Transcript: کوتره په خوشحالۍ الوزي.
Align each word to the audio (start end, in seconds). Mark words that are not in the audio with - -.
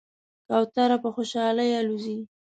کوتره 0.47 0.97
په 1.03 1.09
خوشحالۍ 1.15 1.69
الوزي. 1.79 2.17